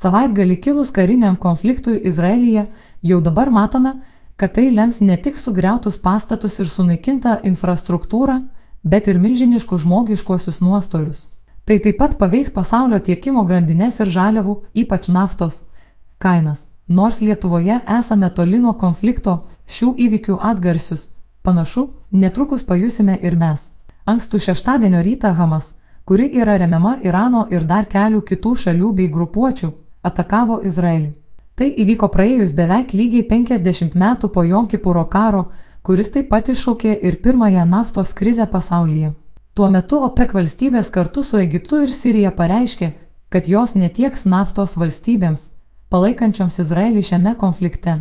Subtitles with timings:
[0.00, 2.62] Savaitgalį kilus kariniam konfliktui Izraelyje
[3.04, 3.98] jau dabar matome,
[4.40, 8.38] kad tai lems ne tik sugriautus pastatus ir sunaikintą infrastruktūrą,
[8.82, 11.26] bet ir milžiniškus žmogiškuosius nuostolius.
[11.68, 15.58] Tai taip pat paveiks pasaulio tiekimo grandinės ir žaliavų, ypač naftos,
[16.18, 16.64] kainas.
[16.88, 19.36] Nors Lietuvoje esame toli nuo konflikto,
[19.68, 21.10] šių įvykių atgarsius,
[21.44, 23.68] panašu, netrukus pajusime ir mes.
[24.08, 25.74] Ankstų šeštadienio rytą Hamas,
[26.08, 29.70] kuri yra remiama Irano ir dar kelių kitų šalių bei grupuočių,
[30.02, 31.12] atakavo Izraelį.
[31.56, 35.42] Tai įvyko praėjus beveik lygiai 50 metų po Jonkipūro karo,
[35.82, 39.10] kuris taip pat iššaukė ir pirmąją naftos krizę pasaulyje.
[39.54, 42.88] Tuo metu OPEC valstybės kartu su Egiptu ir Sirija pareiškė,
[43.28, 45.50] kad jos netieks naftos valstybėms,
[45.92, 47.94] palaikančioms Izraelį šiame konflikte.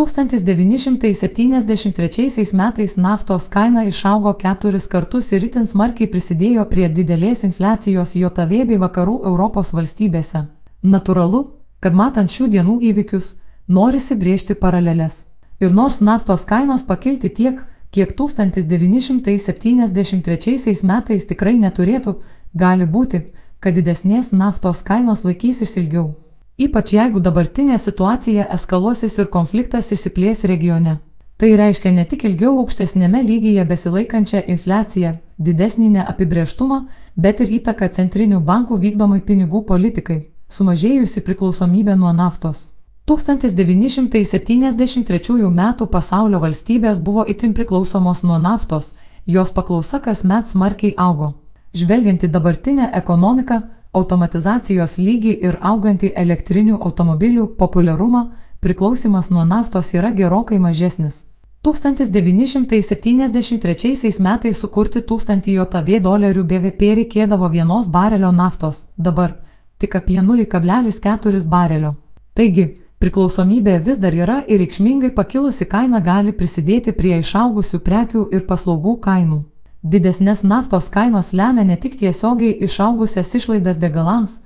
[0.00, 8.64] 1973 metais naftos kaina išaugo keturis kartus ir itin smarkiai prisidėjo prie didelės infliacijos JOTV
[8.72, 10.61] bei vakarų Europos valstybėse.
[10.82, 13.36] Naturalu, kad matant šių dienų įvykius,
[13.68, 15.26] norisi brėžti paralelės.
[15.62, 17.62] Ir nors naftos kainos pakilti tiek,
[17.94, 22.14] kiek 1973 metais tikrai neturėtų,
[22.54, 23.22] gali būti,
[23.62, 26.14] kad didesnės naftos kainos laikysis ilgiau.
[26.58, 30.98] Ypač jeigu dabartinė situacija eskaluosis ir konfliktas įsiplės regione.
[31.38, 36.78] Tai reiškia ne tik ilgiau aukštesnėme lygyje besilaikančią infliaciją, didesnį neapibrieštumą,
[37.16, 42.68] bet ir įtaką centrinių bankų vykdomai pinigų politikai, sumažėjusi priklausomybė nuo naftos.
[43.06, 45.74] 1973 m.
[45.90, 48.94] pasaulio valstybės buvo itin priklausomos nuo naftos,
[49.26, 51.34] jos paklausa kasmet smarkiai augo.
[51.74, 60.10] Žvelgiant į dabartinę ekonomiką, automatizacijos lygį ir augantį elektrinių automobilių populiarumą, priklausimas nuo naftos yra
[60.10, 61.26] gerokai mažesnis.
[61.62, 69.41] 1973 metais sukurti 1000 JAV dolerių BVP reikėdavo vienos barelio naftos, dabar
[69.82, 71.94] tik apie 0,4 barelio.
[72.38, 72.66] Taigi,
[73.02, 78.94] priklausomybė vis dar yra ir reikšmingai pakilusi kaina gali prisidėti prie išaugusių prekių ir paslaugų
[79.06, 79.40] kainų.
[79.82, 84.38] Didesnės naftos kainos lemia ne tik tiesiogiai išaugusias išlaidas degalams,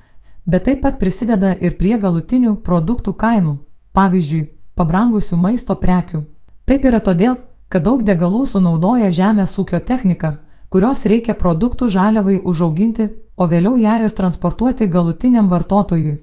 [0.46, 3.58] bet taip pat prisideda ir prie galutinių produktų kainų,
[3.92, 4.46] pavyzdžiui,
[4.78, 6.22] pabrangusių maisto prekių.
[6.64, 7.36] Taip yra todėl,
[7.69, 10.38] kad daug degalų sunaudoja žemės ūkio technika,
[10.72, 16.16] kurios reikia produktų žaliavai užauginti, o vėliau ją ir transportuoti galutiniam vartotojui.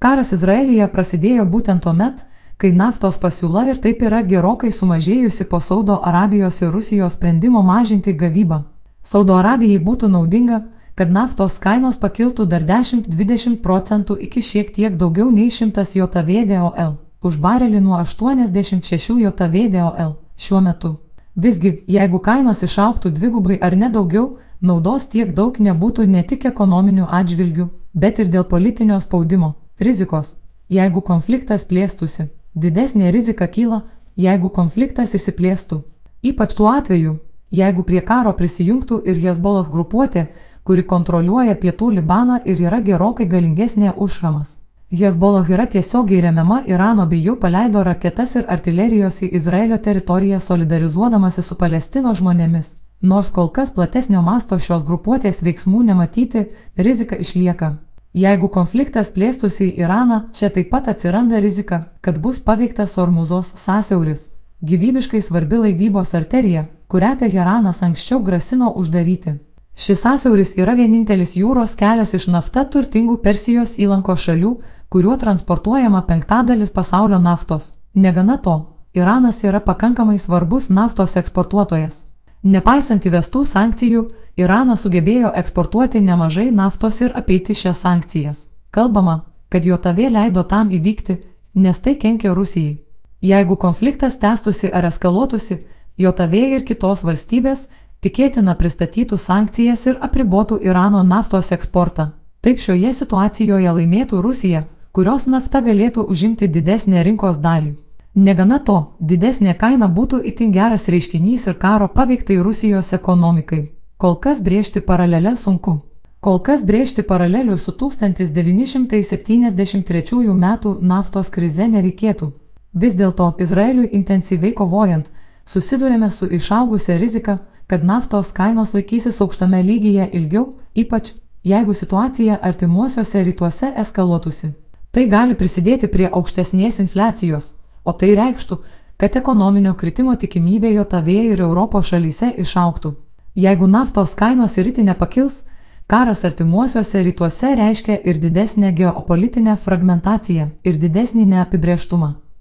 [0.00, 2.22] Karas Izraelyje prasidėjo būtent tuo met,
[2.56, 8.14] kai naftos pasiūla ir taip yra gerokai sumažėjusi po Saudo Arabijos ir Rusijos sprendimo mažinti
[8.22, 8.62] gavybą.
[9.02, 10.62] Saudo Arabijai būtų naudinga,
[10.94, 17.36] kad naftos kainos pakiltų dar 10-20 procentų iki šiek tiek daugiau nei 100 JVDOL už
[17.36, 20.96] barelį nuo 86 JVDOL šiuo metu.
[21.36, 27.68] Visgi, jeigu kainos išauktų dvigubai ar nedaugiau, naudos tiek daug nebūtų ne tik ekonominių atžvilgių,
[27.94, 30.36] bet ir dėl politinio spaudimo, rizikos,
[30.68, 32.28] jeigu konfliktas plėstųsi.
[32.54, 33.82] Didesnė rizika kyla,
[34.16, 35.82] jeigu konfliktas įsiplėstų.
[36.22, 37.18] Ypač tuo atveju,
[37.50, 40.26] jeigu prie karo prisijungtų ir Hezbollah grupuotė,
[40.64, 44.58] kuri kontroliuoja pietų Libaną ir yra gerokai galingesnė už Hamas.
[44.90, 51.42] Hezbollah yra tiesiogiai remiama Irano bei jau paleido raketas ir artilerijos į Izraelio teritoriją solidarizuodamasi
[51.46, 52.74] su Palestino žmonėmis.
[53.00, 56.44] Nors kol kas platesnio masto šios grupuotės veiksmų nematyti,
[56.76, 57.78] rizika išlieka.
[58.12, 64.30] Jeigu konfliktas plėstųsi į Iraną, čia taip pat atsiranda rizika, kad bus paveiktas Ormuzos sąsiauris-
[64.68, 69.38] gyvybiškai svarbi laivybos arterija, kurią Teheranas anksčiau grasino uždaryti.
[69.76, 74.52] Šis sąsiauris yra vienintelis jūros kelias iš nafta turtingų Persijos įlanko šalių,
[74.90, 77.72] kuriuo transportuojama penktadalis pasaulio naftos.
[77.94, 82.09] Negana to, Iranas yra pakankamai svarbus naftos eksportuotojas.
[82.42, 84.06] Nepaisant įvestų sankcijų,
[84.40, 88.46] Iranas sugebėjo eksportuoti nemažai naftos ir apeiti šias sankcijas.
[88.70, 91.18] Kalbama, kad JOTV leido tam įvykti,
[91.54, 92.78] nes tai kenkia Rusijai.
[93.20, 95.58] Jeigu konfliktas tęstusi ar eskaluotųsi,
[96.00, 97.66] JOTV ir kitos valstybės
[98.00, 102.14] tikėtina pristatytų sankcijas ir apribotų Irano naftos eksportą.
[102.40, 104.64] Taip šioje situacijoje laimėtų Rusija,
[104.96, 107.74] kurios nafta galėtų užimti didesnę rinkos dalį.
[108.20, 113.72] Negana to, didesnė kaina būtų itin geras reiškinys ir karo paveiktai Rusijos ekonomikai.
[113.96, 115.80] Kol kas brėžti paralelę sunku.
[116.20, 120.46] Kol kas brėžti paralelių su 1973 m.
[120.90, 122.26] naftos krize nereikėtų.
[122.74, 125.06] Vis dėlto Izraeliui intensyviai kovojant,
[125.46, 131.12] susidurėme su išaugusia rizika, kad naftos kainos laikysis aukštame lygyje ilgiau, ypač
[131.42, 134.52] jeigu situacija artimuosiuose rytuose eskaluotųsi.
[134.92, 138.58] Tai gali prisidėti prie aukštesnės infliacijos, o tai reikštų,
[139.00, 142.94] kad ekonominio kritimo tikimybė JAV ir Europos šalyse išauktų.
[143.34, 145.44] Jeigu naftos kainos ir itin nepakils,
[145.90, 152.12] Karas artimuosiuose rytuose reiškia ir didesnę geopolitinę fragmentaciją, ir didesnį neapibrieštumą.